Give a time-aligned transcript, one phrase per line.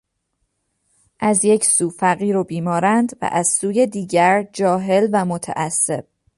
[1.19, 6.05] از یک سو فقیر و بیمارند و از سوی دیگر جاهل و متعصب.